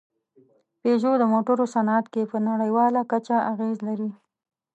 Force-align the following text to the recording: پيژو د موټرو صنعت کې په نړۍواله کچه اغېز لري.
پيژو 0.81 1.13
د 1.19 1.23
موټرو 1.33 1.65
صنعت 1.73 2.05
کې 2.13 2.23
په 2.31 2.37
نړۍواله 2.47 3.01
کچه 3.11 3.37
اغېز 3.51 3.77
لري. 3.87 4.09